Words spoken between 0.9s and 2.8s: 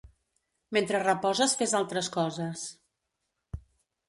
reposes fes altres coses.